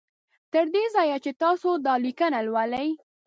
تر 0.53 0.65
دې 0.73 0.83
ځایه 0.95 1.17
چې 1.23 1.31
تاسو 1.41 1.69
دا 1.85 1.93
لیکنه 2.05 2.39
لولی 2.47 2.87